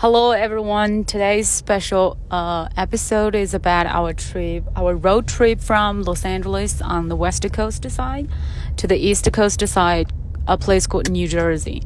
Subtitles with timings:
[0.00, 1.04] Hello, everyone.
[1.04, 7.08] Today's special uh, episode is about our trip, our road trip from Los Angeles on
[7.08, 8.26] the west coast side
[8.78, 10.10] to the east coast side,
[10.48, 11.82] a place called New Jersey.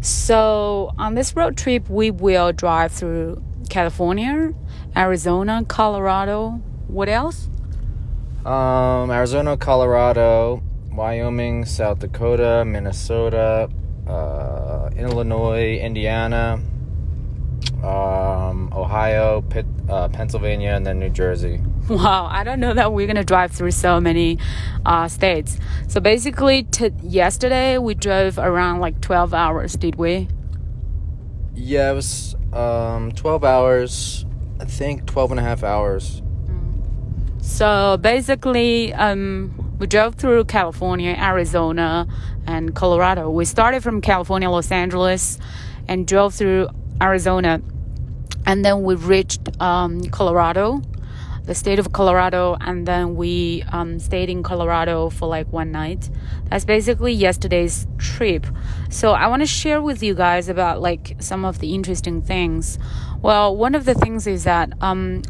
[0.00, 3.40] So, on this road trip, we will drive through
[3.70, 4.52] California,
[4.96, 6.60] Arizona, Colorado.
[6.88, 7.48] What else?
[8.44, 13.70] Um, Arizona, Colorado, Wyoming, South Dakota, Minnesota,
[14.08, 16.60] uh, Illinois, Indiana
[17.82, 21.60] um, Ohio, Pitt, uh, Pennsylvania, and then New Jersey.
[21.88, 24.38] Wow, I don't know that we're gonna drive through so many
[24.86, 25.58] uh, states.
[25.88, 30.28] So basically, t- yesterday we drove around like 12 hours, did we?
[31.54, 34.24] Yeah, it was um, 12 hours,
[34.60, 36.22] I think 12 and a half hours.
[37.40, 42.06] So basically, um, we drove through California, Arizona,
[42.46, 43.28] and Colorado.
[43.30, 45.38] We started from California, Los Angeles,
[45.88, 46.68] and drove through
[47.00, 47.60] Arizona
[48.46, 50.82] and then we reached um, Colorado,
[51.44, 56.08] the state of Colorado, and then we um, stayed in Colorado for like one night.
[56.48, 58.46] That's basically yesterday's trip.
[58.90, 62.78] So I want to share with you guys about like some of the interesting things.
[63.20, 65.22] Well, one of the things is that um,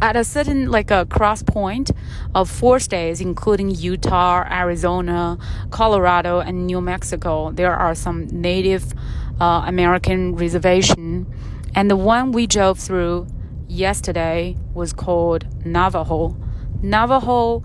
[0.00, 1.90] at a certain like a cross point
[2.34, 5.36] of four states including utah arizona
[5.70, 8.92] colorado and new mexico there are some native
[9.40, 11.26] uh, american reservation
[11.74, 13.26] and the one we drove through
[13.68, 16.36] yesterday was called Navajo.
[16.82, 17.62] Navajo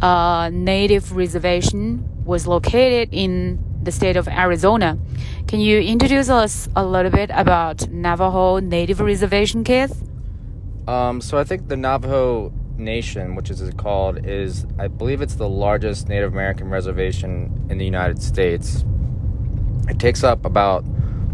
[0.00, 4.98] uh, Native Reservation was located in the state of Arizona.
[5.48, 10.08] Can you introduce us a little bit about Navajo Native Reservation, Keith?
[10.86, 15.48] Um, so I think the Navajo Nation, which is called, is I believe it's the
[15.48, 18.84] largest Native American reservation in the United States.
[19.88, 20.84] It takes up about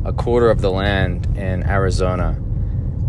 [0.04, 2.40] a quarter of the land in Arizona.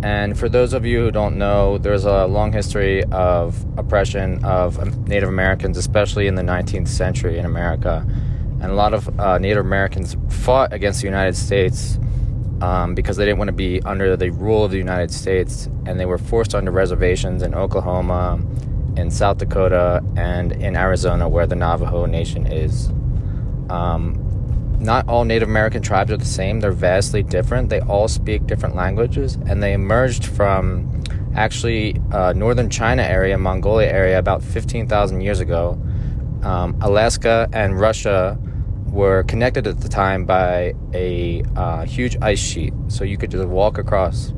[0.02, 5.08] And for those of you who don't know, there's a long history of oppression of
[5.08, 8.06] Native Americans, especially in the 19th century in America.
[8.62, 12.00] And a lot of uh, Native Americans fought against the United States
[12.62, 15.66] um, because they didn't want to be under the rule of the United States.
[15.86, 18.40] And they were forced onto reservations in Oklahoma,
[18.96, 22.88] in South Dakota, and in Arizona, where the Navajo Nation is.
[23.70, 24.29] Um,
[24.80, 26.60] not all Native American tribes are the same.
[26.60, 27.70] They're vastly different.
[27.70, 31.04] They all speak different languages, and they emerged from
[31.36, 35.80] actually uh, northern China area, Mongolia area, about 15,000 years ago.
[36.44, 38.38] Um, Alaska and Russia
[38.88, 43.48] were connected at the time by a uh, huge ice sheet, so you could just
[43.48, 44.34] walk across.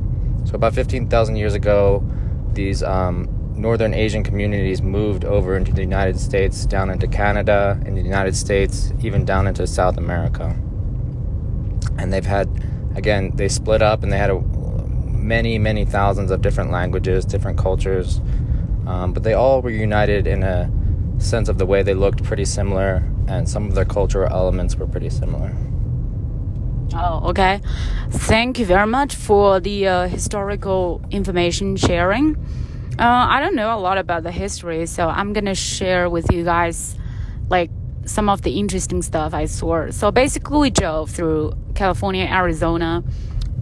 [0.46, 2.04] So about 15,000 years ago,
[2.54, 7.96] these um, northern Asian communities moved over into the United States, down into Canada, in
[7.96, 10.56] the United States, even down into South America.
[11.98, 12.48] And they've had,
[12.96, 14.42] again, they split up and they had a,
[15.22, 18.20] many, many thousands of different languages, different cultures,
[18.88, 20.70] um, but they all were united in a
[21.20, 24.88] sense of the way they looked pretty similar, and some of their cultural elements were
[24.88, 25.56] pretty similar.
[26.94, 27.62] Oh, okay.
[28.10, 32.36] Thank you very much for the uh, historical information sharing.
[33.00, 36.44] Uh, I don't know a lot about the history, so I'm gonna share with you
[36.44, 36.98] guys
[37.50, 37.72] like
[38.06, 39.90] some of the interesting stuff I saw.
[39.92, 43.04] So basically, we drove through California, Arizona,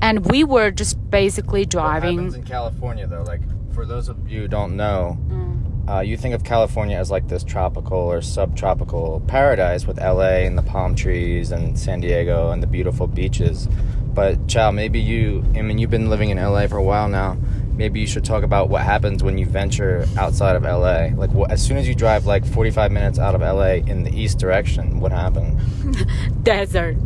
[0.02, 2.34] and we were just basically driving.
[2.34, 3.42] In California, though, like
[3.74, 5.90] for those of you who don't know, mm.
[5.90, 10.58] uh, you think of California as like this tropical or subtropical paradise with LA and
[10.58, 13.68] the palm trees and San Diego and the beautiful beaches.
[14.14, 17.38] But Chow, maybe you, I mean, you've been living in LA for a while now
[17.80, 21.16] maybe you should talk about what happens when you venture outside of LA.
[21.16, 24.38] Like, as soon as you drive like 45 minutes out of LA in the east
[24.38, 25.58] direction, what happened?
[26.44, 26.98] desert.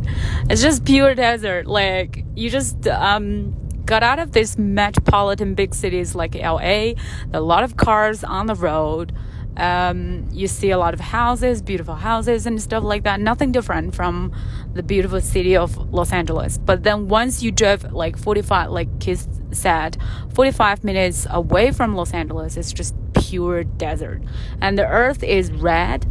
[0.50, 1.68] It's just pure desert.
[1.68, 3.54] Like, you just um,
[3.86, 6.94] got out of this metropolitan big cities like LA,
[7.32, 9.14] a lot of cars on the road.
[9.56, 13.20] Um, you see a lot of houses, beautiful houses, and stuff like that.
[13.20, 14.34] Nothing different from
[14.74, 16.58] the beautiful city of Los Angeles.
[16.58, 19.98] But then once you drive like 45, like Keith said,
[20.34, 22.96] 45 minutes away from Los Angeles, it's just
[23.34, 24.22] pure desert.
[24.62, 26.10] And the earth is red.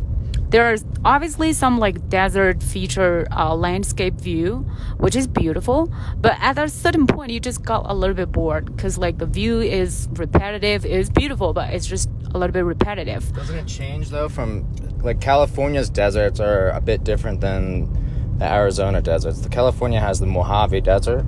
[0.50, 4.66] There's obviously some like desert feature uh, landscape view
[4.98, 5.90] which is beautiful.
[6.18, 9.26] But at a certain point you just got a little bit bored because like the
[9.26, 13.32] view is repetitive it's beautiful but it's just a little bit repetitive.
[13.32, 14.70] Doesn't it change though from
[15.02, 19.40] like california's deserts are a bit different than the arizona deserts.
[19.40, 21.24] The california has the mojave desert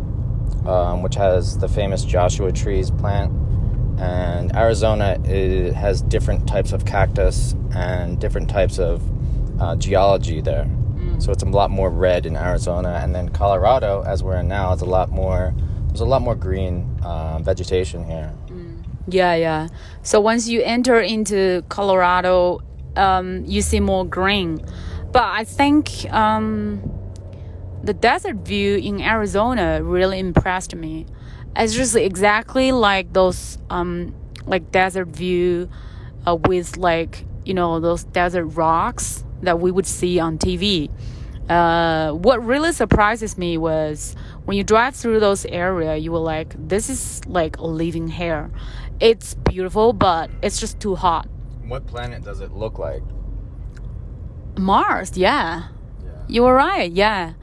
[0.66, 3.32] um, which has the famous joshua trees plant
[3.99, 5.19] and Arizona
[5.75, 9.02] has different types of cactus and different types of
[9.61, 10.64] uh, geology there.
[10.64, 11.22] Mm.
[11.22, 14.72] So it's a lot more red in Arizona, and then Colorado, as we're in now,
[14.72, 15.55] is a lot more
[15.88, 18.32] there's a lot more green uh, vegetation here.
[19.06, 19.69] Yeah, yeah.
[20.02, 22.62] So once you enter into Colorado,
[22.96, 24.64] um, you see more green.
[25.12, 26.82] But I think um,
[27.84, 31.06] the desert view in Arizona really impressed me.
[31.56, 34.14] It's just exactly like those um,
[34.46, 35.69] like desert view
[36.26, 40.90] uh, with like you know those desert rocks that we would see on TV.
[41.48, 44.16] Uh, what really surprises me was
[44.46, 48.50] when you drive through those area, you were like, "This is like living here."
[49.00, 51.28] It's beautiful, but it's just too hot.
[51.69, 53.02] What planet does it look like?
[54.56, 55.64] Mars, yeah,
[56.02, 56.10] Yeah.
[56.28, 56.90] you were right.
[56.90, 57.34] Yeah,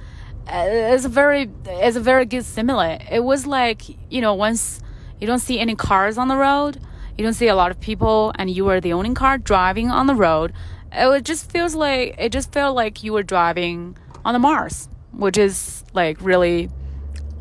[0.52, 3.00] it's a very, it's a very good simile.
[3.10, 4.82] It was like you know once
[5.20, 6.80] you don't see any cars on the road,
[7.18, 10.08] you don't see a lot of people, and you were the only car driving on
[10.08, 10.54] the road.
[10.92, 15.38] It just feels like it just felt like you were driving on the Mars, which
[15.38, 16.70] is like really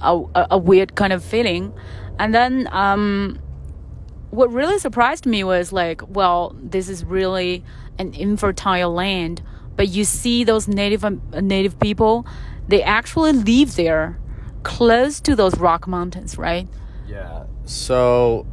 [0.00, 1.72] a, a, a weird kind of feeling.
[2.18, 3.38] And then um,
[4.30, 7.64] what really surprised me was like, well, this is really
[7.98, 9.42] an infertile land,
[9.76, 12.26] but you see those native um, native people,
[12.70, 14.18] they actually live there,
[14.62, 16.68] close to those rock mountains, right?
[17.06, 17.44] Yeah.
[17.64, 18.46] So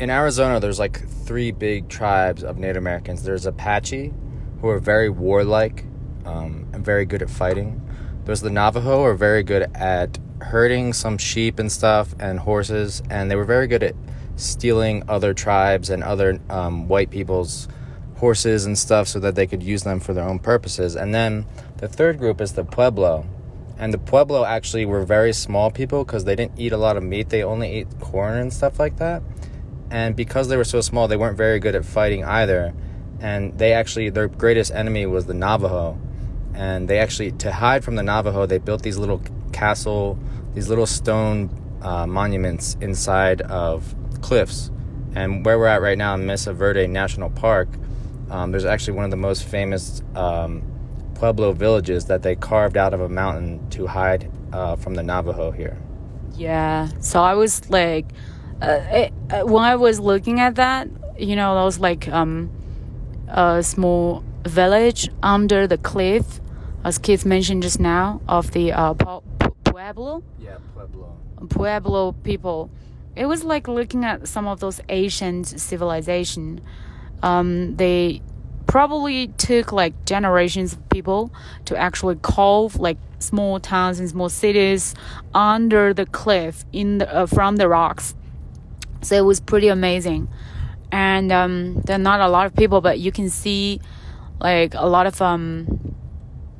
[0.00, 3.22] in Arizona, there's like three big tribes of Native Americans.
[3.22, 4.12] There's Apache,
[4.60, 5.84] who are very warlike
[6.24, 7.80] um, and very good at fighting.
[8.24, 13.02] There's the Navajo, who are very good at herding some sheep and stuff and horses,
[13.10, 13.94] and they were very good at
[14.36, 17.68] stealing other tribes and other um, white people's
[18.16, 20.96] horses and stuff so that they could use them for their own purposes.
[20.96, 21.44] And then
[21.76, 23.26] the third group is the Pueblo.
[23.84, 27.02] And the Pueblo actually were very small people because they didn't eat a lot of
[27.02, 27.28] meat.
[27.28, 29.22] They only ate corn and stuff like that.
[29.90, 32.72] And because they were so small, they weren't very good at fighting either.
[33.20, 35.98] And they actually, their greatest enemy was the Navajo.
[36.54, 39.20] And they actually, to hide from the Navajo, they built these little
[39.52, 40.18] castle,
[40.54, 41.50] these little stone
[41.82, 44.70] uh, monuments inside of cliffs.
[45.14, 47.68] And where we're at right now in Mesa Verde National Park,
[48.30, 50.62] um, there's actually one of the most famous um,
[51.14, 55.50] Pueblo villages that they carved out of a mountain to hide uh, from the Navajo
[55.50, 55.76] here.
[56.36, 56.88] Yeah.
[57.00, 58.06] So I was like,
[58.60, 60.88] uh, it, uh, when I was looking at that,
[61.18, 62.50] you know, those like um,
[63.28, 66.40] a small village under the cliff,
[66.84, 70.22] as Keith mentioned just now, of the uh, Pu- Pu- Pueblo.
[70.38, 71.16] Yeah, Pueblo.
[71.48, 72.70] Pueblo people.
[73.16, 76.60] It was like looking at some of those ancient civilization.
[77.22, 78.22] Um, they
[78.74, 81.30] probably took like generations of people
[81.64, 84.96] to actually carve like small towns and small cities
[85.32, 88.16] under the cliff in the, uh, from the rocks.
[89.00, 90.26] So it was pretty amazing.
[90.90, 93.80] And um, there are not a lot of people, but you can see
[94.40, 95.94] like a lot of um,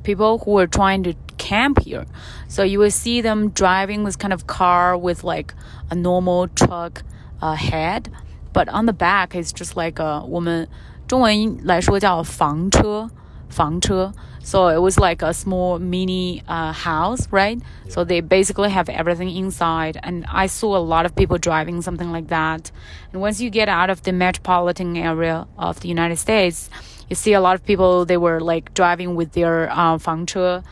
[0.03, 2.05] people who are trying to camp here.
[2.47, 5.53] So you will see them driving this kind of car with like
[5.91, 7.03] a normal truck
[7.41, 8.09] uh, head,
[8.53, 10.69] but on the back it's just like a 我们
[11.06, 13.10] 中文来说叫房车，
[13.48, 14.12] 房车。
[14.42, 17.60] So it was like a small mini uh, house, right?
[17.88, 19.98] So they basically have everything inside.
[20.02, 22.70] And I saw a lot of people driving something like that.
[23.12, 26.70] And once you get out of the metropolitan area of the United States,
[27.10, 30.62] you see a lot of people, they were like driving with their uh, 房车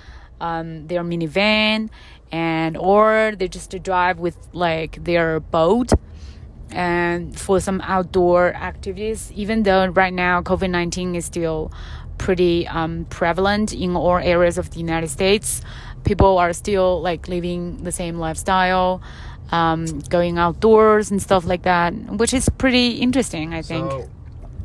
[0.41, 1.89] um, their minivan
[2.31, 5.93] and or they just drive with like their boat
[6.74, 11.72] and for some outdoor activities even though right now covid-19 is still
[12.18, 15.62] pretty um, prevalent in all areas of the united states
[16.04, 19.02] people are still like living the same lifestyle
[19.52, 24.10] um, going outdoors and stuff like that which is pretty interesting i think So,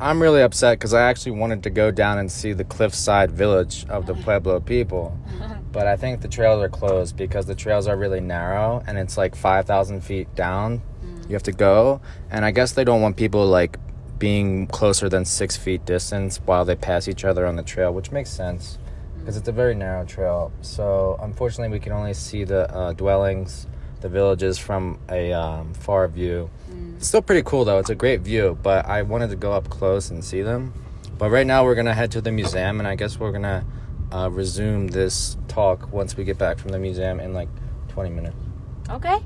[0.00, 3.84] I'm really upset because I actually wanted to go down and see the cliffside village
[3.88, 5.18] of the Pueblo people.
[5.70, 9.18] But I think the trails are closed because the trails are really narrow and it's
[9.18, 10.80] like 5,000 feet down.
[11.28, 12.00] You have to go.
[12.30, 13.78] And I guess they don't want people like
[14.18, 18.10] being closer than six feet distance while they pass each other on the trail, which
[18.10, 18.78] makes sense
[19.18, 20.50] because it's a very narrow trail.
[20.62, 23.66] So unfortunately, we can only see the uh, dwellings,
[24.00, 26.48] the villages from a um, far view.
[26.96, 27.78] It's still pretty cool though.
[27.78, 30.72] It's a great view, but I wanted to go up close and see them.
[31.18, 33.66] But right now we're gonna head to the museum, and I guess we're gonna
[34.12, 37.48] uh, resume this talk once we get back from the museum in like
[37.88, 38.36] 20 minutes.
[38.88, 39.18] Okay.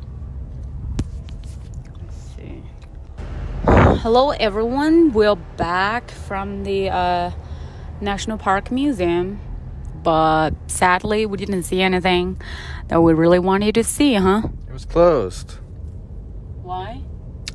[2.00, 2.62] Let's see.
[4.00, 5.12] Hello, everyone.
[5.12, 7.30] We're back from the uh,
[8.00, 9.38] National Park Museum,
[10.02, 12.40] but sadly, we didn't see anything
[12.88, 14.42] that we really wanted to see, huh?
[14.66, 15.58] It was closed.
[16.62, 17.02] Why?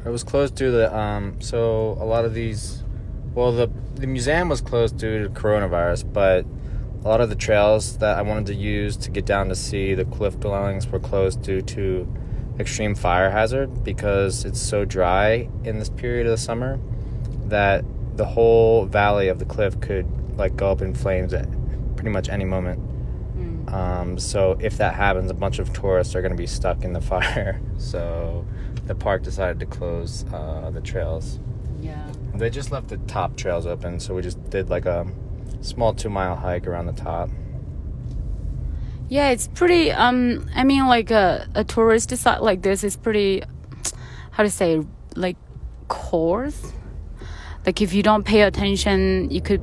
[0.05, 1.41] It was closed due to the, um.
[1.41, 2.83] So a lot of these,
[3.33, 6.45] well, the the museum was closed due to coronavirus, but
[7.03, 9.95] a lot of the trails that I wanted to use to get down to see
[9.95, 12.07] the cliff dwellings were closed due to
[12.59, 16.79] extreme fire hazard because it's so dry in this period of the summer
[17.45, 17.85] that
[18.17, 21.47] the whole valley of the cliff could like go up in flames at
[21.95, 22.79] pretty much any moment.
[23.37, 23.73] Mm.
[23.73, 26.93] Um, so if that happens, a bunch of tourists are going to be stuck in
[26.93, 27.61] the fire.
[27.77, 28.45] So
[28.85, 31.39] the park decided to close uh, the trails.
[31.79, 32.11] Yeah.
[32.33, 35.07] They just left the top trails open, so we just did like a
[35.61, 37.29] small two mile hike around the top.
[39.09, 39.91] Yeah, it's pretty.
[39.91, 43.43] Um, I mean, like a a tourist site like this is pretty.
[44.31, 44.83] How to say,
[45.15, 45.37] like,
[45.87, 46.73] coarse.
[47.65, 49.61] Like if you don't pay attention, you could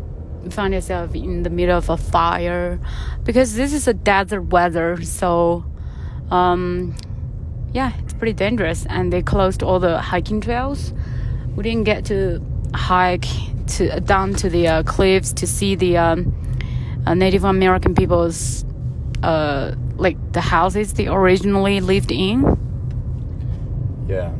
[0.50, 2.80] find yourself in the middle of a fire,
[3.22, 5.00] because this is a desert weather.
[5.02, 5.64] So,
[6.30, 6.96] um,
[7.72, 10.92] yeah, it's pretty dangerous, and they closed all the hiking trails.
[11.54, 13.26] We didn't get to hike
[13.76, 16.34] to down to the uh, cliffs to see the um,
[17.06, 18.64] uh, Native American people's
[19.24, 22.42] uh, like the houses they originally lived in.
[24.06, 24.32] Yeah.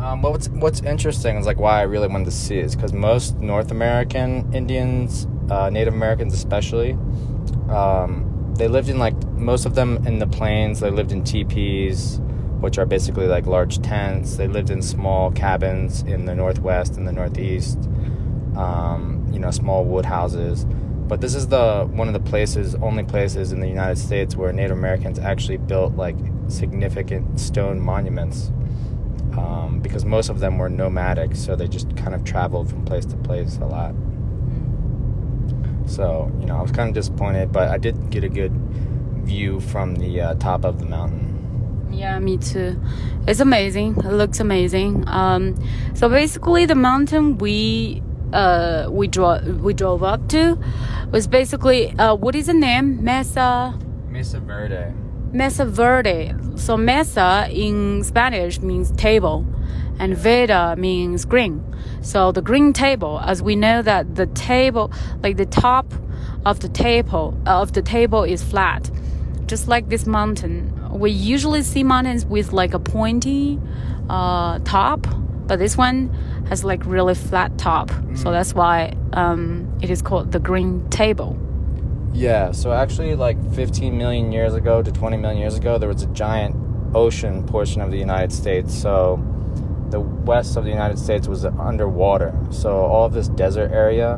[0.00, 3.36] Um, what's what's interesting is like why I really wanted to see is because most
[3.38, 6.92] North American Indians, uh, Native Americans especially,
[7.68, 10.80] um, they lived in like most of them in the plains.
[10.80, 12.20] They lived in teepees,
[12.60, 14.36] which are basically like large tents.
[14.36, 17.78] They lived in small cabins in the northwest and the northeast.
[18.56, 20.66] Um, you know, small wood houses.
[21.08, 24.52] But this is the one of the places, only places in the United States where
[24.52, 26.16] Native Americans actually built like
[26.48, 28.52] significant stone monuments.
[29.36, 33.04] Um, because most of them were nomadic, so they just kind of traveled from place
[33.06, 33.94] to place a lot.
[35.86, 38.52] So, you know, I was kind of disappointed, but I did get a good
[39.22, 41.88] view from the uh, top of the mountain.
[41.90, 42.80] Yeah, me too.
[43.26, 43.96] It's amazing.
[43.98, 45.06] It looks amazing.
[45.08, 45.54] Um,
[45.94, 50.58] so basically, the mountain we uh, we drove we drove up to
[51.10, 53.02] was basically uh, what is the name?
[53.02, 53.78] Mesa?
[54.08, 54.92] Mesa Verde.
[55.32, 56.34] Mesa Verde.
[56.56, 59.46] So Mesa in Spanish means table
[59.98, 61.64] and Verde means green.
[62.02, 64.92] So the green table as we know that the table
[65.22, 65.92] like the top
[66.44, 68.90] of the table of the table is flat.
[69.46, 70.74] Just like this mountain.
[70.90, 73.58] We usually see mountains with like a pointy
[74.10, 75.06] uh, top
[75.46, 76.14] but this one
[76.48, 77.88] has like really flat top.
[77.90, 78.18] Mm.
[78.18, 81.36] so that's why um, it is called the green table.
[82.12, 86.02] Yeah so actually like 15 million years ago to 20 million years ago there was
[86.02, 86.56] a giant
[86.94, 88.74] ocean portion of the united states.
[88.74, 89.22] So
[89.90, 92.34] the west of the united states was underwater.
[92.50, 94.14] So all of this desert area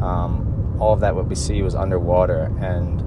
[0.00, 2.52] um, all of that what we see was underwater.
[2.60, 3.02] And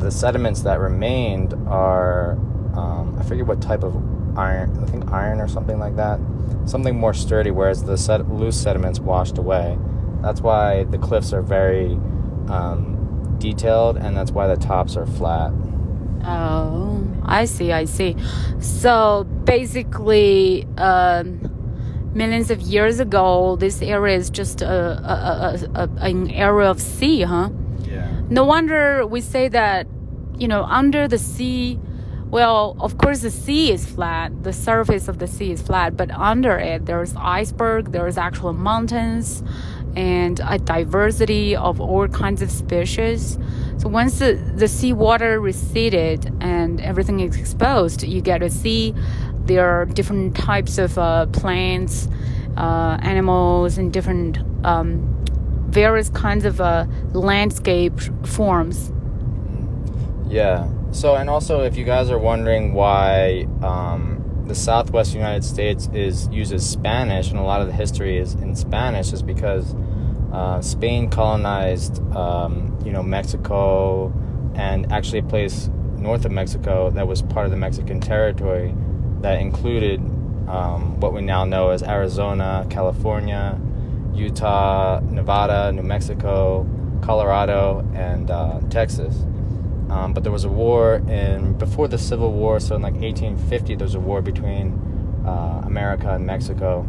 [0.00, 2.32] the sediments that remained are
[2.74, 3.94] um, i forget what type of
[4.38, 6.18] iron i think iron or something like that
[6.64, 9.78] something more sturdy, whereas the set, loose sediments washed away.
[10.22, 11.92] That's why the cliffs are very
[12.48, 15.52] um, detailed, and that's why the tops are flat.
[16.24, 18.16] Oh, I see, I see.
[18.60, 21.40] So basically, um,
[22.12, 27.22] millions of years ago, this area is just a, a, a, an area of sea,
[27.22, 27.50] huh?
[27.84, 28.10] Yeah.
[28.28, 29.86] No wonder we say that,
[30.36, 31.78] you know, under the sea
[32.30, 34.44] well, of course, the sea is flat.
[34.44, 39.42] The surface of the sea is flat, but under it, there's iceberg, there's actual mountains,
[39.96, 43.36] and a diversity of all kinds of species.
[43.78, 48.94] So once the, the seawater receded and everything is exposed, you get to see
[49.46, 52.08] there are different types of uh, plants,
[52.56, 55.16] uh, animals, and different um,
[55.68, 58.92] various kinds of uh, landscape forms.
[60.28, 65.88] Yeah, so, and also, if you guys are wondering why um, the Southwest United States
[65.92, 69.74] is uses Spanish, and a lot of the history is in Spanish, is because
[70.32, 74.12] uh, Spain colonized, um, you know, Mexico,
[74.54, 78.74] and actually a place north of Mexico that was part of the Mexican territory
[79.20, 80.00] that included
[80.48, 83.60] um, what we now know as Arizona, California,
[84.14, 86.66] Utah, Nevada, New Mexico,
[87.02, 89.24] Colorado, and uh, Texas.
[89.90, 93.74] Um, but there was a war in before the Civil War, so in like 1850,
[93.74, 94.78] there was a war between
[95.26, 96.86] uh, America and Mexico.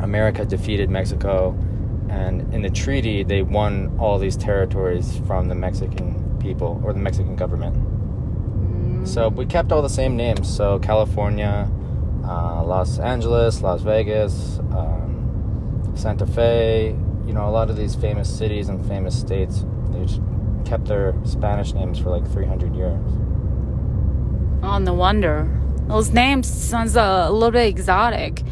[0.00, 1.56] America defeated Mexico,
[2.10, 6.98] and in the treaty, they won all these territories from the Mexican people or the
[6.98, 7.74] Mexican government.
[9.08, 10.54] So we kept all the same names.
[10.54, 11.70] So California,
[12.24, 16.96] uh, Los Angeles, Las Vegas, um, Santa Fe.
[17.26, 19.64] You know, a lot of these famous cities and famous states.
[19.90, 20.20] They just
[20.72, 23.06] kept their Spanish names for like 300 years.
[24.62, 25.46] Oh, no wonder.
[25.86, 28.42] Those names sounds a little bit exotic.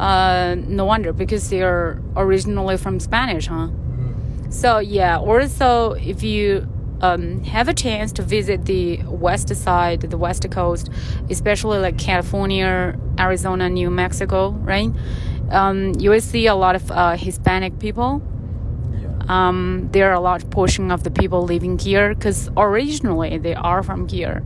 [0.00, 3.68] Uh, no wonder because they're originally from Spanish, huh?
[3.68, 4.50] Mm-hmm.
[4.50, 5.18] So yeah.
[5.18, 6.66] Also, if you
[7.00, 10.90] um, have a chance to visit the west side, the west coast,
[11.30, 14.90] especially like California, Arizona, New Mexico, right?
[15.50, 18.20] Um, you will see a lot of uh, Hispanic people.
[19.28, 23.82] Um, there are a large portion of the people living here because originally they are
[23.82, 24.42] from here.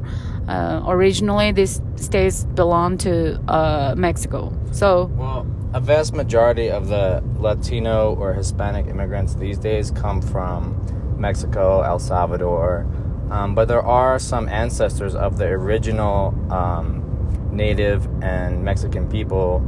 [0.49, 4.57] Uh, originally, these states belong to uh, Mexico.
[4.71, 10.81] So, well, a vast majority of the Latino or Hispanic immigrants these days come from
[11.19, 12.87] Mexico, El Salvador,
[13.31, 17.03] um, but there are some ancestors of the original um,
[17.51, 19.61] native and Mexican people.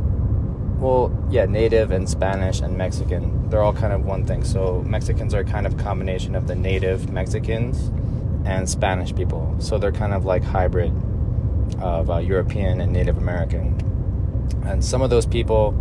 [0.78, 4.44] Well, yeah, native and Spanish and Mexican, they're all kind of one thing.
[4.44, 7.90] So Mexicans are kind of combination of the native Mexicans
[8.44, 9.56] and Spanish people.
[9.58, 10.92] So they're kind of like hybrid
[11.80, 13.74] of uh, European and Native American.
[14.64, 15.74] And some of those people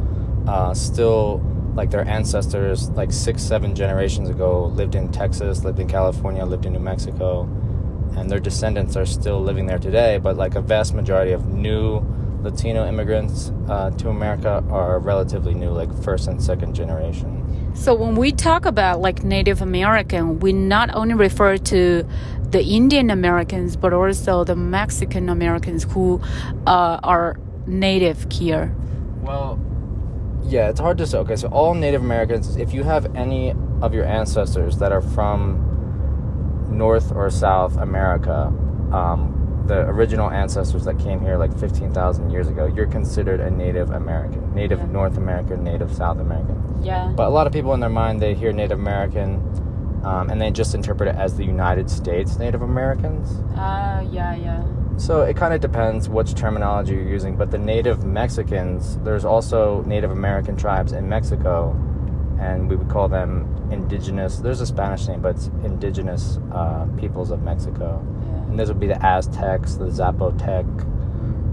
[0.47, 1.43] uh, still
[1.75, 6.65] like their ancestors like six seven generations ago lived in texas lived in california lived
[6.65, 7.43] in new mexico
[8.17, 11.99] and their descendants are still living there today but like a vast majority of new
[12.49, 17.31] latino immigrants uh, to america are relatively new like first and second generation
[17.75, 22.07] so when we talk about like native american we not only refer to
[22.51, 26.21] the indian americans but also the mexican americans who
[26.65, 28.75] uh, are native here
[29.21, 29.59] well
[30.47, 31.17] yeah, it's hard to say.
[31.19, 36.67] Okay, so all Native Americans, if you have any of your ancestors that are from
[36.69, 38.53] North or South America,
[38.93, 39.36] um,
[39.67, 44.53] the original ancestors that came here like 15,000 years ago, you're considered a Native American,
[44.53, 44.85] Native yeah.
[44.87, 46.83] North American, Native South American.
[46.83, 47.11] Yeah.
[47.15, 49.41] But a lot of people in their mind, they hear Native American
[50.03, 53.39] um, and they just interpret it as the United States Native Americans.
[53.57, 54.63] Uh, yeah, yeah.
[54.97, 59.83] So it kind of depends which terminology you're using, but the native Mexicans, there's also
[59.83, 61.71] Native American tribes in Mexico,
[62.39, 64.37] and we would call them indigenous.
[64.37, 68.03] There's a Spanish name, but it's indigenous uh, peoples of Mexico.
[68.57, 70.65] And those would be the Aztecs, the Zapotec,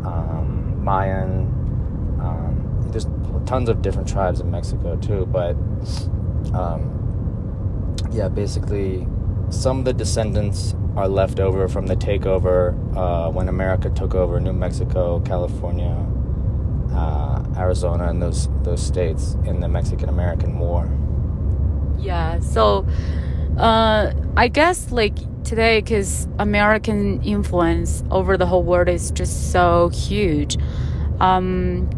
[0.07, 1.41] um, Mayan.
[2.19, 3.07] Um, there's
[3.45, 5.51] tons of different tribes in Mexico too, but
[6.55, 9.07] um, yeah, basically,
[9.51, 14.41] some of the descendants are left over from the takeover uh, when America took over
[14.41, 16.07] New Mexico, California,
[16.95, 20.91] uh, Arizona, and those those states in the Mexican American War.
[21.99, 22.87] Yeah, so
[23.59, 29.91] uh, I guess like today, because American influence over the whole world is just so
[29.91, 30.57] huge.
[31.21, 31.89] Um,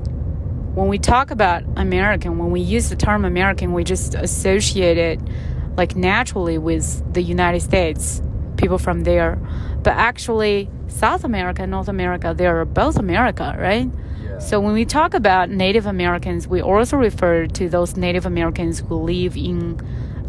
[0.74, 5.20] when we talk about American, when we use the term American, we just associate it
[5.76, 8.20] like naturally with the United States
[8.56, 9.38] people from there.
[9.82, 13.88] But actually, South America and North America, they are both America, right?
[14.22, 14.38] Yeah.
[14.38, 18.96] So when we talk about Native Americans, we also refer to those Native Americans who
[18.96, 19.80] live in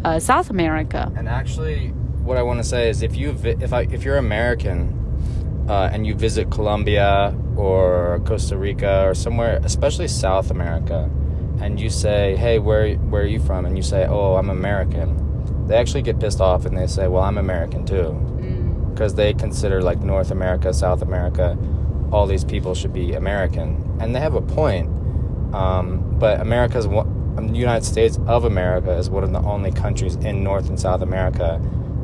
[0.04, 1.12] uh, South America.
[1.16, 1.92] And actually,
[2.28, 6.06] what I want to say is, if you if I if you're American uh, and
[6.06, 11.10] you visit Colombia or Costa Rica or somewhere, especially South America,
[11.60, 15.24] and you say, "Hey, where where are you from?" and you say, "Oh, I'm American."
[15.68, 18.12] they actually get pissed off and they say, "Well, I'm American too,"
[18.90, 19.16] because mm.
[19.16, 21.58] they consider like North America, South America,
[22.10, 24.88] all these people should be American, and they have a point.
[25.54, 30.16] Um, but America's one, the United States of America is one of the only countries
[30.16, 31.60] in North and South America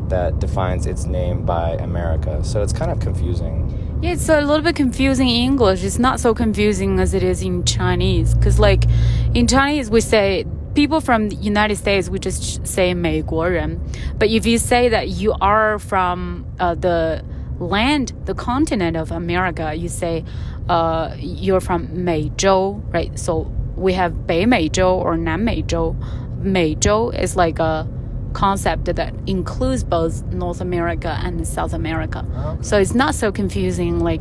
[0.10, 2.44] that defines its name by America.
[2.44, 3.68] So it's kind of confusing.
[4.02, 5.84] Yeah, it's a little bit confusing in English.
[5.84, 8.34] It's not so confusing as it is in Chinese.
[8.34, 8.86] Because, like,
[9.34, 13.80] in Chinese, we say people from the United States we just say 美国人
[14.18, 17.24] but if you say that you are from uh, the
[17.60, 20.24] land the continent of America you say
[20.70, 25.96] uh, you're from 美洲 right so we have 北美洲 or 南美洲
[26.42, 27.86] 美洲 is like a
[28.35, 32.63] concept that includes both North America and South America okay.
[32.63, 34.21] so it's not so confusing like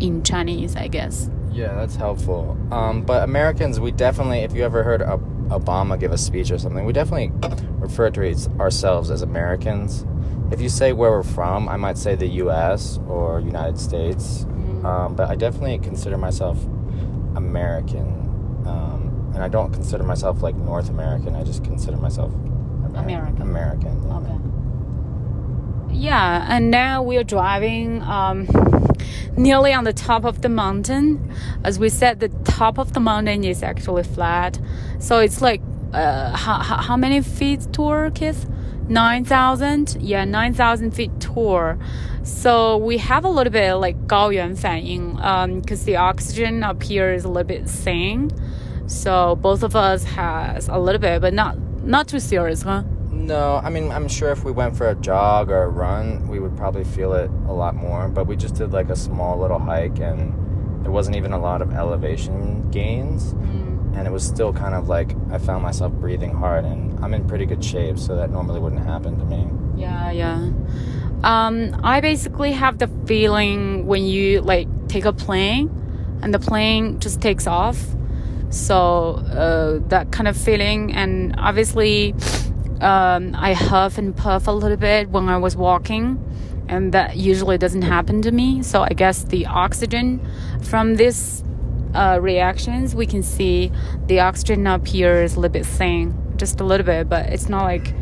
[0.00, 2.56] in Chinese I guess yeah, that's helpful.
[2.70, 6.84] Um, but Americans, we definitely, if you ever heard Obama give a speech or something,
[6.84, 7.30] we definitely
[7.78, 10.06] refer to ourselves as Americans.
[10.50, 12.98] If you say where we're from, I might say the U.S.
[13.06, 14.86] or United States, mm-hmm.
[14.86, 16.62] um, but I definitely consider myself
[17.36, 18.06] American,
[18.66, 21.34] um, and I don't consider myself like North American.
[21.34, 22.32] I just consider myself
[22.95, 23.41] American.
[23.41, 24.03] American.
[24.03, 24.17] Yeah.
[24.17, 25.93] Okay.
[25.93, 28.01] Yeah, and now we are driving.
[28.03, 28.47] Um,
[29.37, 31.31] nearly on the top of the mountain.
[31.63, 34.59] As we said, the top of the mountain is actually flat.
[34.99, 35.61] So it's like,
[35.93, 38.49] uh, how, how many feet tour, Keith?
[38.89, 39.97] 9,000?
[39.99, 41.77] Yeah, 9,000 feet tour.
[42.23, 47.23] So we have a little bit like 高原反应 because um, the oxygen up here is
[47.23, 48.29] a little bit thin.
[48.87, 52.82] So both of us has a little bit, but not not too serious, huh?
[53.10, 56.40] No, I mean, I'm sure if we went for a jog or a run, we
[56.40, 58.08] would probably feel it a lot more.
[58.08, 61.62] But we just did like a small little hike, and there wasn't even a lot
[61.62, 63.34] of elevation gains.
[63.34, 63.96] Mm.
[63.96, 67.28] And it was still kind of like I found myself breathing hard, and I'm in
[67.28, 69.46] pretty good shape, so that normally wouldn't happen to me.
[69.76, 70.50] Yeah, yeah.
[71.22, 75.70] Um, I basically have the feeling when you like take a plane
[76.22, 77.78] and the plane just takes off.
[78.52, 82.14] So uh, that kind of feeling, and obviously,
[82.82, 86.22] um, I huff and puff a little bit when I was walking,
[86.68, 88.62] and that usually doesn't happen to me.
[88.62, 90.20] So I guess the oxygen
[90.62, 91.42] from this
[91.94, 93.72] uh, reactions, we can see
[94.06, 97.48] the oxygen up here is a little bit thin, just a little bit, but it's
[97.48, 97.94] not like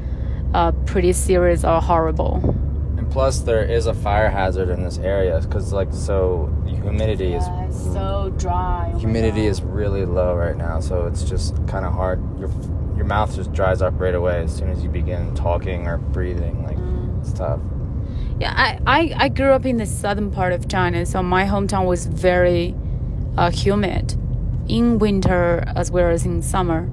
[0.52, 2.59] uh, pretty serious or horrible.
[3.10, 7.34] And plus, there is a fire hazard in this area because, like, so the humidity
[7.34, 8.92] is Yeah, it's so dry.
[8.94, 12.20] Oh humidity is really low right now, so it's just kind of hard.
[12.38, 12.48] Your
[12.96, 16.62] your mouth just dries up right away as soon as you begin talking or breathing.
[16.64, 17.18] Like Mm.
[17.20, 17.58] it's tough.
[18.38, 21.86] Yeah, I, I, I grew up in the southern part of China, so my hometown
[21.86, 22.76] was very
[23.36, 24.14] uh, humid
[24.68, 26.88] in winter as well as in summer.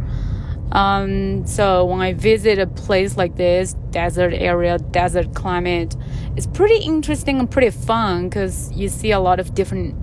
[0.72, 5.96] Um, so when I visit a place like this, desert area, desert climate,
[6.36, 9.96] it's pretty interesting and pretty fun because you see a lot of different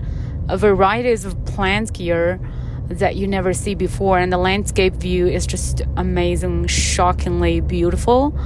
[0.48, 2.40] uh, varieties of plants here
[2.88, 8.37] that you never see before, and the landscape view is just amazing, shockingly beautiful.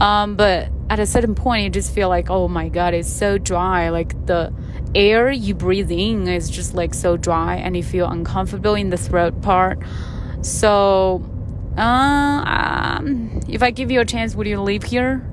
[0.00, 3.38] Um, but at a certain point, you just feel like, oh my god, it's so
[3.38, 3.90] dry.
[3.90, 4.52] Like the
[4.94, 8.96] air you breathe in is just like so dry, and you feel uncomfortable in the
[8.96, 9.80] throat part.
[10.40, 11.24] So,
[11.78, 12.44] uh,
[12.98, 15.24] um, if I give you a chance, would you live here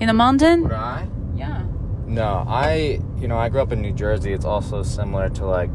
[0.00, 0.64] in the mountain?
[0.64, 1.08] Would I?
[1.36, 1.64] Yeah.
[2.06, 4.32] No, I you know I grew up in New Jersey.
[4.32, 5.70] It's also similar to like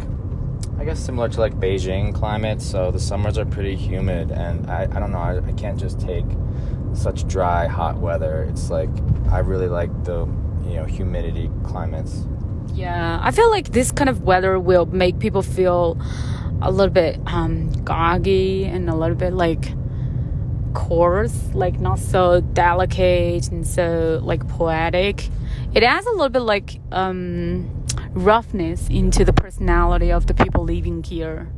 [0.79, 2.61] I guess similar to like Beijing climate.
[2.61, 5.99] So the summers are pretty humid, and I I don't know I, I can't just
[5.99, 6.25] take
[6.93, 8.43] such dry hot weather.
[8.49, 8.89] It's like
[9.31, 10.27] I really like the
[10.65, 12.25] you know humidity climates.
[12.73, 15.97] Yeah, I feel like this kind of weather will make people feel
[16.61, 19.71] a little bit um, goggy and a little bit like
[20.73, 25.29] coarse, like not so delicate and so like poetic.
[25.73, 31.03] It adds a little bit like um, roughness into the personality of the people living
[31.03, 31.51] here.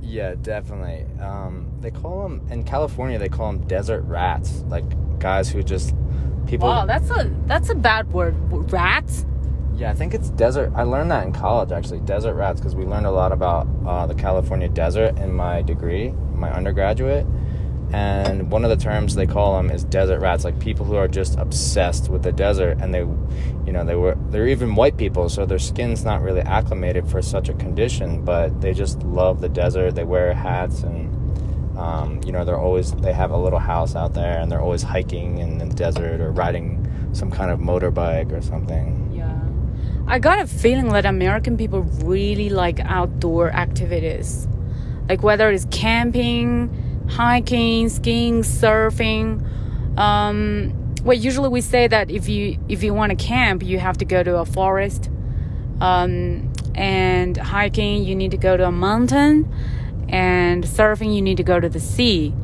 [0.00, 1.06] Yeah, definitely.
[1.20, 3.18] Um, they call them in California.
[3.18, 4.84] They call them desert rats, like
[5.18, 5.94] guys who just
[6.46, 6.68] people.
[6.68, 8.34] Wow, that's a that's a bad word.
[8.70, 9.26] Rats.
[9.76, 10.72] Yeah, I think it's desert.
[10.76, 14.06] I learned that in college actually, desert rats, because we learned a lot about uh,
[14.06, 17.26] the California desert in my degree, my undergraduate.
[17.94, 21.06] And one of the terms they call them is desert rats, like people who are
[21.06, 23.02] just obsessed with the desert, and they,
[23.66, 27.22] you know, they were they're even white people, so their skin's not really acclimated for
[27.22, 29.94] such a condition, but they just love the desert.
[29.94, 31.12] They wear hats and.
[31.76, 34.82] Um, you know, they're always they have a little house out there, and they're always
[34.82, 39.10] hiking in the desert or riding some kind of motorbike or something.
[39.12, 39.40] Yeah.
[40.06, 44.46] I got a feeling that American people really like outdoor activities.
[45.08, 46.70] Like whether it's camping,
[47.14, 49.46] hiking, skiing, surfing.
[49.96, 53.98] Um, well, usually we say that if you if you want to camp, you have
[53.98, 55.10] to go to a forest.
[55.80, 59.52] Um, and hiking, you need to go to a mountain.
[60.08, 62.34] And surfing, you need to go to the sea.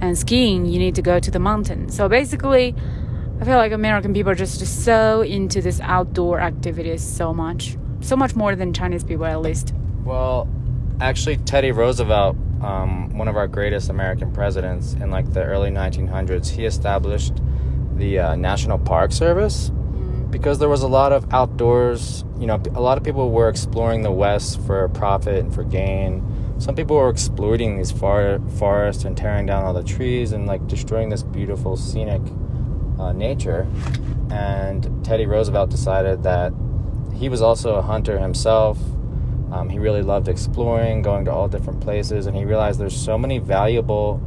[0.00, 1.88] And skiing, you need to go to the mountain.
[1.88, 2.74] So basically,
[3.40, 7.76] I feel like American people are just, just so into this outdoor activities so much.
[8.00, 9.72] So much more than Chinese people, at least.
[10.04, 10.48] Well,
[11.00, 16.48] actually, Teddy Roosevelt, um, one of our greatest American presidents in like the early 1900s,
[16.48, 17.34] he established
[17.96, 19.70] the uh, National Park Service
[20.30, 22.24] because there was a lot of outdoors.
[22.38, 26.24] You know, a lot of people were exploring the West for profit and for gain.
[26.58, 30.66] Some people were exploiting these far forests and tearing down all the trees and like
[30.66, 32.22] destroying this beautiful scenic
[32.98, 33.68] uh, nature.
[34.30, 36.52] And Teddy Roosevelt decided that
[37.14, 38.78] he was also a hunter himself.
[39.54, 43.16] Um, he really loved exploring, going to all different places, and he realized there's so
[43.16, 44.20] many valuable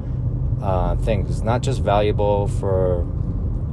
[0.61, 1.41] uh, things.
[1.41, 3.05] Not just valuable for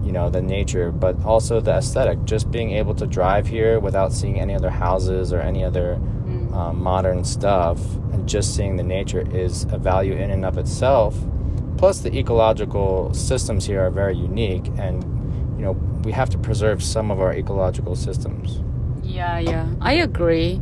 [0.04, 2.24] you know the nature, but also the aesthetic.
[2.24, 6.00] Just being able to drive here without seeing any other houses or any other
[6.52, 7.78] uh, modern stuff,
[8.12, 11.16] and just seeing the nature is a value in and of itself.
[11.76, 15.04] Plus, the ecological systems here are very unique, and
[15.56, 18.60] you know we have to preserve some of our ecological systems.
[19.04, 20.60] Yeah, yeah, I agree.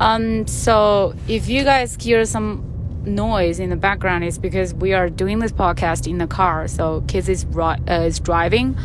[0.00, 5.08] Um, so if you guys hear some noise in the background, it's because we are
[5.08, 6.68] doing this podcast in the car.
[6.68, 8.76] So Keith is uh, is driving.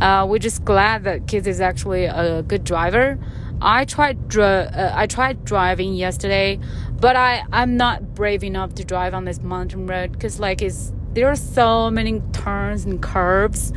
[0.00, 3.18] Uh, we're just glad that Keith is actually a good driver.
[3.60, 6.60] I tried dri- uh, I tried driving yesterday,
[7.00, 10.92] but I I'm not brave enough to drive on this mountain road because like it's
[11.12, 13.72] there are so many turns and curves.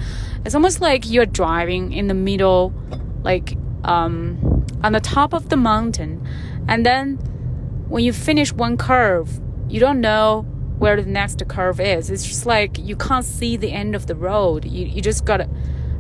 [0.46, 2.74] It's almost like you're driving in the middle,
[3.24, 6.26] like um, on the top of the mountain,
[6.70, 7.16] and then
[7.90, 10.46] when you finish one curve, you don't know
[10.78, 12.12] where the next curve is.
[12.12, 14.66] It's just like you can't see the end of the road.
[14.66, 15.50] You you just gotta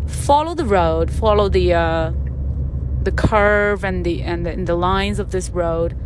[0.06, 2.12] follow the road, follow the uh,
[3.02, 5.98] the curve and the and the, and the lines of this road,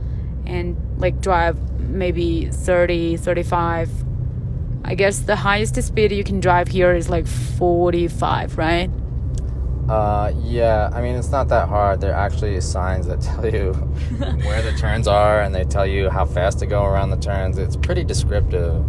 [0.45, 3.89] and like drive maybe 30, 35.
[4.86, 8.89] I guess the highest speed you can drive here is like 45, right?
[9.89, 12.00] Uh, yeah, I mean, it's not that hard.
[12.00, 16.10] There are actually signs that tell you where the turns are and they tell you
[16.10, 17.58] how fast to go around the turns.
[17.58, 18.84] It's pretty descriptive.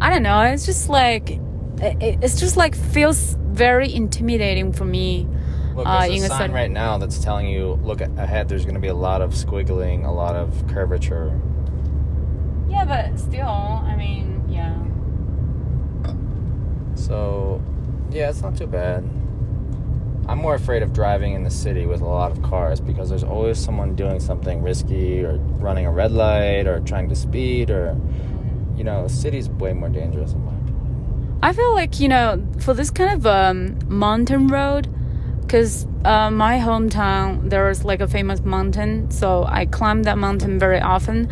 [0.00, 0.40] I don't know.
[0.42, 1.38] It's just like,
[1.80, 5.28] it's just like feels very intimidating for me.
[5.74, 8.74] Look, uh, there's uh, a sign right now that's telling you, look ahead, there's going
[8.74, 11.40] to be a lot of squiggling, a lot of curvature.
[12.68, 14.76] Yeah, but still, I mean, yeah.
[16.96, 17.62] So,
[18.10, 19.08] yeah, it's not too bad.
[20.28, 23.24] I'm more afraid of driving in the city with a lot of cars because there's
[23.24, 27.96] always someone doing something risky or running a red light or trying to speed or
[28.76, 31.38] you know, the city's way more dangerous in my opinion.
[31.42, 34.88] I feel like, you know, for this kind of um, mountain road,
[35.40, 40.58] because uh, my hometown there is like a famous mountain so i climb that mountain
[40.58, 41.26] very often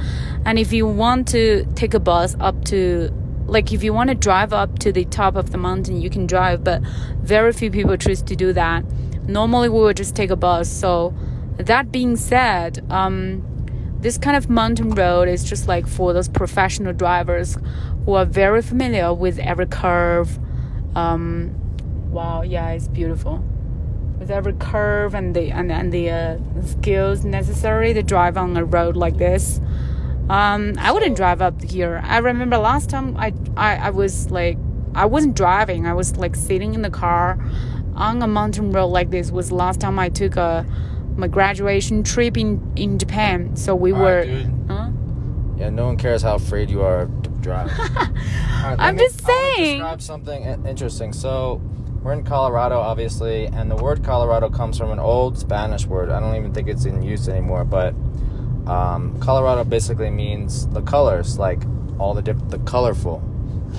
[0.47, 3.11] and if you want to take a bus up to
[3.47, 6.27] like if you want to drive up to the top of the mountain you can
[6.27, 6.83] drive but
[7.21, 8.85] very few people choose to do that.
[9.29, 10.69] Normally we would just take a bus.
[10.69, 11.15] So
[11.57, 13.45] that being said um,
[14.01, 17.57] this kind of mountain road is just like for those professional drivers
[18.05, 20.39] who are very familiar with every curve.
[20.95, 21.55] Um,
[22.11, 23.45] wow yeah it's beautiful.
[24.19, 28.65] With every curve and the and, and the uh, skills necessary to drive on a
[28.65, 29.61] road like this
[30.29, 32.01] um, I wouldn't drive up here.
[32.05, 34.59] I remember last time I, I, I was like,
[34.95, 35.87] I wasn't driving.
[35.87, 37.39] I was like sitting in the car
[37.95, 39.31] on a mountain road like this.
[39.31, 40.67] Was last time I took a
[41.17, 43.57] my graduation trip in in Japan.
[43.57, 44.21] So we All were.
[44.21, 44.91] Right, huh?
[45.57, 47.71] Yeah, no one cares how afraid you are to drive.
[47.79, 49.79] right, I'm just me, saying.
[49.79, 51.13] Describe something interesting.
[51.13, 51.63] So
[52.03, 56.11] we're in Colorado, obviously, and the word Colorado comes from an old Spanish word.
[56.11, 57.95] I don't even think it's in use anymore, but
[58.67, 61.63] um, Colorado basically means the colors, like
[61.99, 63.23] all the diff- the colorful,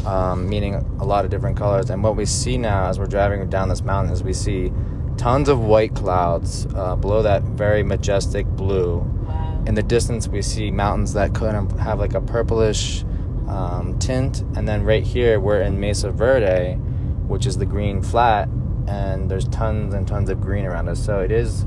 [0.06, 1.90] um, meaning a lot of different colors.
[1.90, 4.72] And what we see now as we're driving down this mountain is we see
[5.18, 8.98] tons of white clouds uh, below that very majestic blue.
[8.98, 9.64] Wow.
[9.68, 13.04] In the distance, we see mountains that kind of have like a purplish
[13.48, 16.76] um, tint, and then right here we're in Mesa Verde,
[17.28, 18.48] which is the green flat,
[18.88, 21.04] and there's tons and tons of green around us.
[21.04, 21.66] So it is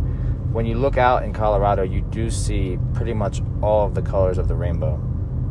[0.52, 4.38] when you look out in Colorado, you do see pretty much all of the colors
[4.38, 4.96] of the rainbow,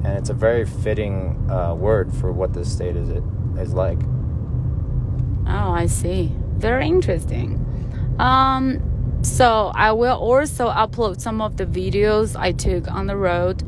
[0.04, 3.22] and it's a very fitting uh, word for what this state is it
[3.58, 3.98] is like.
[5.46, 6.32] Oh, I see.
[6.56, 7.60] Very interesting.
[8.18, 8.80] Um,
[9.22, 13.62] so I will also upload some of the videos I took on the road.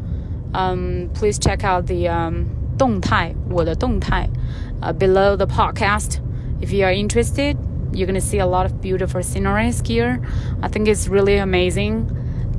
[0.55, 4.29] Um, please check out the um, 动态我的动态
[4.83, 6.21] uh, below the podcast
[6.61, 7.57] if you are interested
[7.94, 10.22] you're gonna see a lot of beautiful sceneries here.
[10.62, 12.10] I think it's really amazing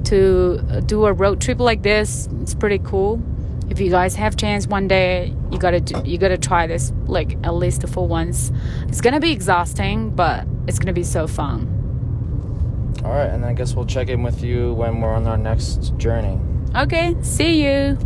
[0.04, 2.28] to uh, do a road trip like this.
[2.42, 3.22] It's pretty cool.
[3.70, 7.36] If you guys have chance one day, you gotta do, you gotta try this like
[7.44, 8.52] at least for once.
[8.88, 11.78] It's gonna be exhausting, but it's gonna be so fun.
[13.04, 15.96] All right, and I guess we'll check in with you when we're on our next
[15.96, 16.38] journey.
[16.76, 17.98] Okay, see you.